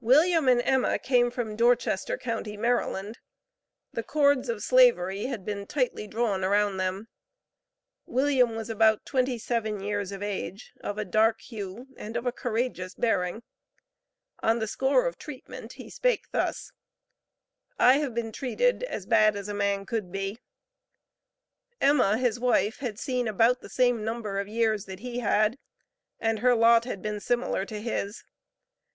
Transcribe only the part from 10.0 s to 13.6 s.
of age, of a dark hue, and of a courageous bearing.